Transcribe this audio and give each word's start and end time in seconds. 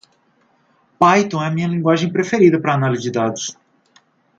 Python 0.99 1.43
é 1.43 1.51
minha 1.51 1.67
linguagem 1.67 2.11
preferida 2.11 2.59
para 2.59 2.73
análise 2.73 3.03
de 3.03 3.11
dados. 3.11 3.55